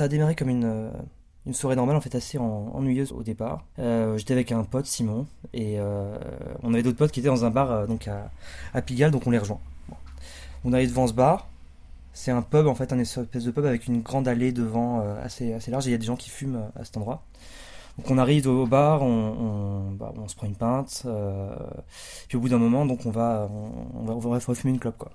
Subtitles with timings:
[0.00, 0.90] ça a démarré comme une, euh,
[1.44, 3.66] une soirée normale, en fait assez en- ennuyeuse au départ.
[3.78, 6.16] Euh, J'étais avec un pote, Simon, et euh,
[6.62, 9.36] on avait d'autres potes qui étaient dans un bar donc à, Pigalle, donc on les
[9.36, 9.60] rejoint.
[10.64, 11.48] On arrive devant ce bar.
[12.14, 15.52] C'est un pub, en fait, un espèce de pub avec une grande allée devant assez,
[15.52, 17.22] assez large, et il y a des gens qui fument à cet endroit.
[17.98, 19.04] Donc on arrive au bar, bah,
[20.16, 21.06] on se prend une pinte,
[22.28, 23.50] puis au bout d'un moment, donc on va,
[23.94, 25.10] on, va, va une clope, quoi.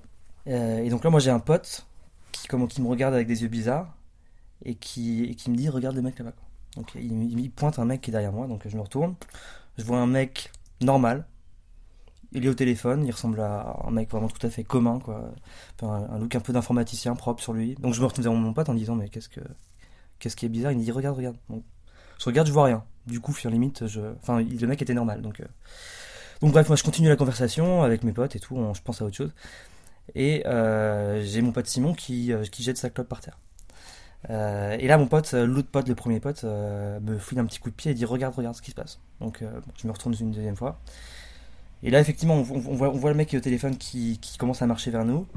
[0.46, 1.88] Et donc là, moi j'ai un pote
[2.32, 3.95] qui, comment, qui me regarde avec des yeux bizarres
[4.66, 6.34] et qui, me dit regarde le mec là-bas.
[6.76, 9.16] Donc il, il- pointe un mec qui est derrière moi, donc je me retourne.
[9.78, 10.52] Je vois un mec
[10.82, 11.26] normal.
[12.34, 15.32] Il est au téléphone, il ressemble à un mec vraiment tout à fait commun, quoi.
[15.82, 17.76] Un, look un peu d'informaticien propre sur lui.
[17.76, 19.42] Donc je me retourne vers mon pote en disant mais qu'est-ce que
[20.20, 20.72] qu'est-ce qui est bizarre?
[20.74, 21.38] Il me dit regarde, regarde.
[21.50, 21.64] Donc,
[22.20, 22.84] je regarde, je vois rien.
[23.08, 25.40] Du coup, sur limite, le mec était normal, donc.
[25.40, 25.46] euh,
[26.42, 29.06] Donc bref, moi je continue la conversation avec mes potes et tout, je pense à
[29.06, 29.34] autre chose.
[30.16, 33.38] Et euh, j'ai mon pote Simon qui, euh, qui jette sa clope par terre.
[34.30, 37.46] Euh, et là, mon pote, euh, l'autre pote, le premier pote, euh, me fouille un
[37.46, 39.00] petit coup de pied et dit Regarde, regarde ce qui se passe.
[39.20, 39.44] Donc,
[39.78, 40.80] je me retourne une deuxième fois.
[41.84, 44.92] Et là, effectivement, on, voit, le mec qui est au téléphone qui commence à marcher
[44.92, 45.28] vers nous,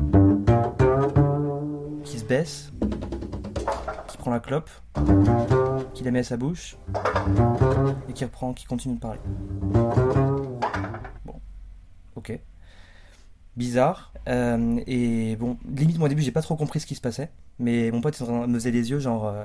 [2.05, 2.73] qui se baisse,
[4.09, 4.71] qui prend la clope,
[5.95, 6.77] qui la met à sa bouche,
[8.09, 9.21] et qui reprend, qui continue de parler.
[11.25, 11.35] Bon,
[12.17, 12.39] ok.
[13.59, 14.13] Bizarre.
[14.29, 17.31] Euh, et bon, limite, moi au début, j'ai pas trop compris ce qui se passait.
[17.59, 19.45] Mais mon pote me faisait des yeux, genre, euh,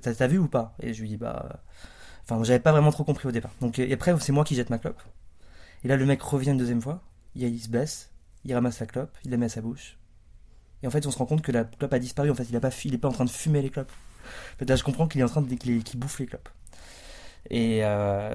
[0.00, 0.74] t'as vu ou pas?
[0.80, 1.46] Et je lui dis, bah.
[1.50, 1.56] euh,
[2.28, 3.52] Enfin, j'avais pas vraiment trop compris au départ.
[3.60, 5.00] Donc, et après, c'est moi qui jette ma clope.
[5.84, 7.02] Et là, le mec revient une deuxième fois.
[7.36, 8.10] Il, se baisse,
[8.44, 9.96] il ramasse la clope, il la met à sa bouche.
[10.82, 12.30] Et en fait, on se rend compte que la clope a disparu.
[12.30, 13.92] En fait, il, a pas, il est pas en train de fumer les clopes.
[14.54, 16.48] En fait, là, je comprends qu'il est en train de qu'il bouffe les clopes.
[17.50, 17.82] Et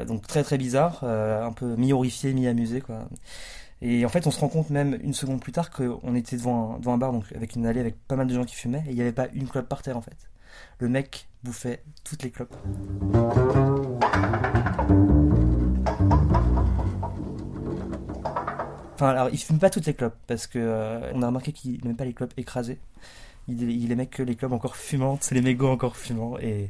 [0.08, 3.10] donc, très très bizarre, un peu mi-horrifié, mi-amusé, quoi.
[3.84, 6.80] Et en fait, on se rend compte même une seconde plus tard qu'on était devant
[6.86, 8.96] un, bar, donc avec une allée avec pas mal de gens qui fumaient, et il
[8.96, 10.30] n'y avait pas une clope par terre en fait.
[10.78, 12.56] Le mec bouffait toutes les clopes.
[18.94, 21.84] Enfin, alors il fume pas toutes les clopes parce que euh, on a remarqué qu'il
[21.84, 22.78] n'aime pas les clopes écrasées.
[23.48, 26.38] Il, aimait que les clopes encore fumantes, les mégots encore fumants.
[26.38, 26.70] Et,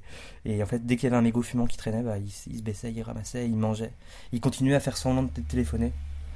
[0.63, 2.63] en fait, dès qu'il y avait un mégot fumant qui traînait, bah, il, il se
[2.63, 3.91] baissait, il ramassait, il mangeait.
[4.31, 5.91] Il continuait à faire semblant de t- téléphoner.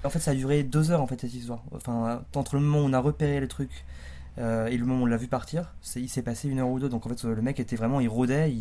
[0.05, 1.63] En fait, ça a duré deux heures en fait cette histoire.
[1.71, 3.85] Enfin, entre le moment où on a repéré le truc
[4.37, 6.79] euh, et le moment où on l'a vu partir, il s'est passé une heure ou
[6.79, 6.89] deux.
[6.89, 8.51] Donc en fait, le mec était vraiment, il rôdait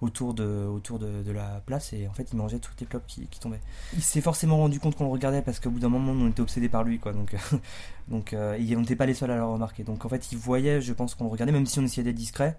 [0.00, 3.26] autour, de, autour de, la place et en fait, il mangeait toutes les clopes qui,
[3.28, 3.60] qui tombaient.
[3.94, 6.40] Il s'est forcément rendu compte qu'on le regardait parce qu'au bout d'un moment, on était
[6.40, 7.12] obsédé par lui, quoi.
[7.12, 7.34] Donc,
[8.08, 9.84] donc euh, on n'était pas les seuls à le remarquer.
[9.84, 12.16] Donc en fait, il voyait, je pense qu'on le regardait, même si on essayait d'être
[12.16, 12.58] discret.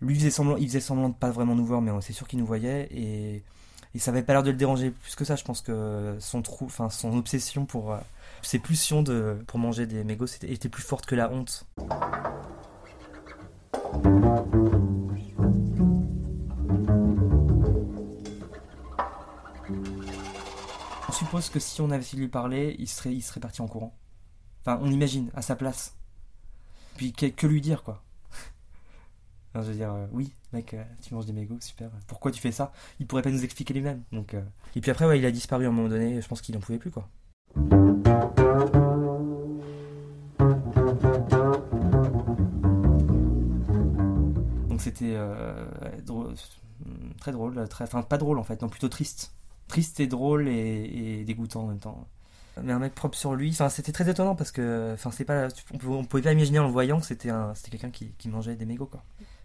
[0.00, 2.40] Lui il faisait semblant, il faisait de pas vraiment nous voir, mais c'est sûr qu'il
[2.40, 3.44] nous voyait et,
[3.94, 5.36] et ça avait pas l'air de le déranger plus que ça.
[5.36, 7.98] Je pense que son trou, enfin son obsession pour euh,
[8.42, 11.66] ses pulsions de pour manger des mégots était plus forte que la honte.
[21.08, 23.94] On suppose que si on avait de lui parler, il serait, il parti en courant.
[24.62, 25.94] Enfin, on imagine, à sa place.
[26.96, 28.02] Puis que, que lui dire, quoi.
[29.54, 31.90] Je veux dire, euh, oui, mec, euh, tu manges des mégots, super.
[32.06, 32.72] Pourquoi tu fais ça?
[33.00, 34.02] Il pourrait pas nous expliquer lui-même.
[34.12, 34.42] Donc, euh,
[34.76, 36.60] Et puis après, ouais, il a disparu à un moment donné, je pense qu'il en
[36.60, 37.08] pouvait plus, quoi.
[44.68, 45.64] Donc c'était euh,
[46.04, 46.34] drôle-
[47.20, 49.32] très drôle, très, enfin pas drôle en fait, non plutôt triste.
[49.68, 52.06] Triste et drôle et, et dégoûtant en même temps.
[52.62, 55.48] Mais un mec propre sur lui, enfin c'était très étonnant parce que, enfin c'est pas,
[55.72, 58.12] on pouvait, on pouvait pas imaginer en le voyant que c'était un, c'était quelqu'un qui,
[58.18, 59.02] qui mangeait des mégots quoi.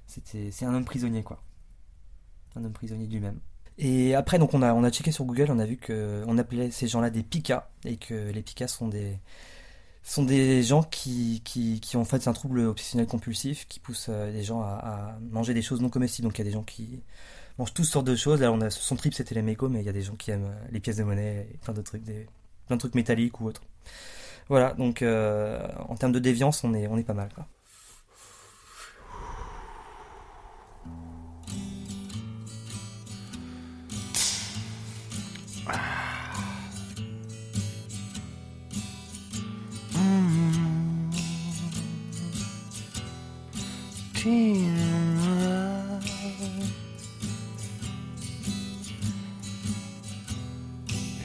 [0.08, 1.44] C'est un homme prisonnier quoi,
[2.56, 3.40] un homme prisonnier de lui-même.
[3.78, 6.38] Et après donc on a, on a checké sur Google, on a vu que on
[6.38, 9.20] appelait ces gens-là des picas et que les picas sont des,
[10.08, 14.08] sont des gens qui, qui, qui ont en fait un trouble obsessionnel compulsif qui pousse
[14.10, 16.28] euh, les gens à, manger des choses non comestibles.
[16.28, 17.02] Donc il y a des gens qui
[17.60, 18.42] mangent toutes sortes de choses.
[18.42, 20.32] Là on a son trip c'était les mégots, mais il y a des gens qui
[20.32, 22.26] aiment euh, les pièces de monnaie et plein d'autres trucs, des,
[22.68, 23.64] plein de trucs métalliques ou autres.
[24.50, 27.46] Voilà, donc euh, en termes de déviance, on est, on est pas mal quoi.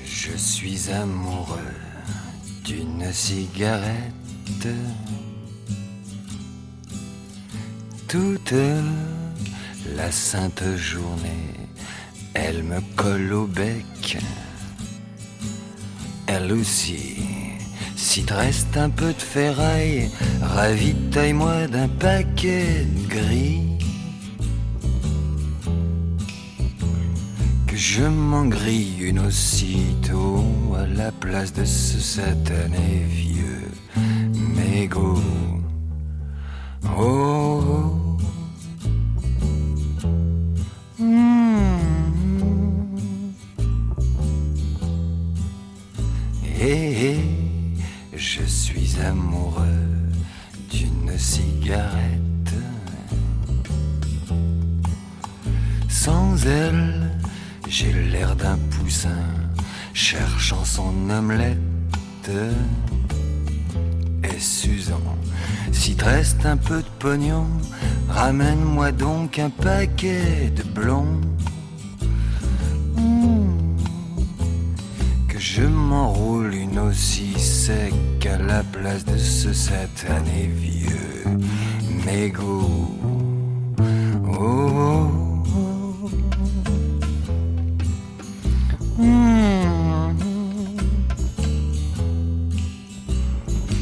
[0.05, 1.59] Je suis amoureux
[2.65, 4.69] d'une cigarette.
[8.07, 8.55] Toute
[9.97, 11.55] la sainte journée,
[12.35, 14.19] elle me colle au bec.
[16.29, 17.17] Elle aussi,
[18.03, 20.11] s'il te reste un peu de ferraille,
[20.43, 23.79] ravitaille-moi d'un paquet de gris.
[27.69, 30.45] Que je m'en grille une aussitôt
[30.77, 33.71] à la place de ce satané vieux
[34.57, 35.23] mégot.
[36.99, 37.63] Oh!
[37.65, 38.19] oh.
[40.99, 41.33] Hmm.
[46.61, 47.42] Eh, eh
[48.15, 49.89] je suis amoureux
[50.71, 52.55] d'une cigarette.
[55.89, 57.11] Sans elle,
[57.69, 59.25] j'ai l'air d'un poussin
[59.95, 61.59] cherchant son omelette.
[64.23, 64.99] Et Suzanne,
[65.73, 67.47] si te reste un peu de pognon,
[68.09, 71.21] ramène-moi donc un paquet de blonds.
[75.43, 77.93] Je m'enroule une aussi sec
[78.25, 81.25] à la place de ce satané vieux
[82.07, 82.89] mégot.
[84.39, 85.09] Oh.
[88.99, 90.15] Hmm.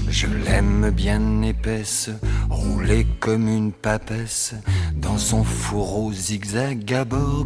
[0.09, 2.09] Je l'aime bien épaisse,
[2.49, 4.55] roulée comme une papesse,
[4.97, 7.41] dans son fourreau zigzag à bord.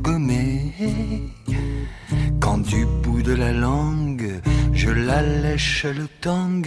[2.62, 4.40] Du bout de la langue,
[4.72, 6.62] je la lèche le tang,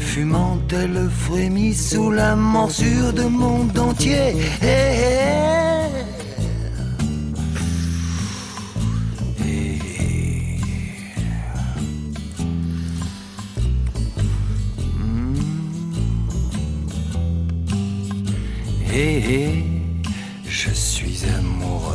[0.00, 4.34] fumant elle frémit sous la morsure de mon dentier.
[4.62, 4.98] Eh.
[18.92, 18.98] Eh.
[19.00, 19.64] Et
[20.48, 21.94] je suis amoureux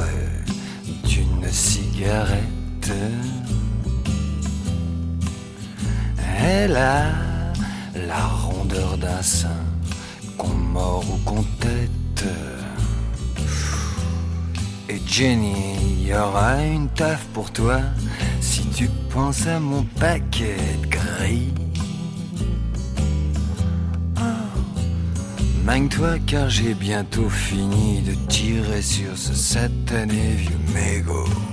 [1.04, 2.53] d'une cigarette.
[6.40, 7.06] Elle a
[7.96, 9.64] la rondeur d'un sein,
[10.38, 12.26] qu'on mord ou qu'on tête.
[14.90, 17.80] Et Jenny, y aura une taf pour toi
[18.42, 21.54] si tu penses à mon paquet de gris.
[25.64, 31.53] Magne-toi car j'ai bientôt fini de tirer sur ce satané vieux mégot.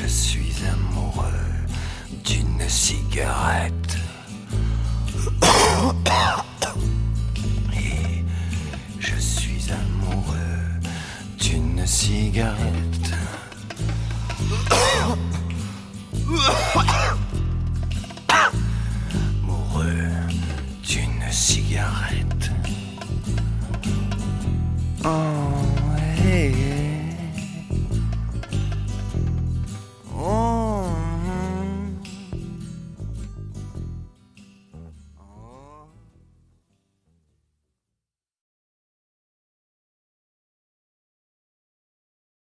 [0.00, 1.24] je suis amoureux
[2.24, 3.98] d'une cigarette.
[9.00, 10.36] Je suis amoureux
[11.40, 13.10] d'une cigarette.
[19.42, 20.12] Amoureux
[20.84, 22.50] d'une cigarette.
[25.04, 25.47] Oh.